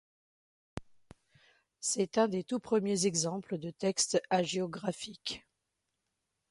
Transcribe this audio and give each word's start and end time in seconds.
C'est 1.79 2.17
un 2.17 2.27
des 2.27 2.43
tout 2.43 2.59
premiers 2.59 3.05
exemples 3.05 3.59
de 3.59 3.69
textes 3.69 4.19
hagiographiques. 4.31 5.45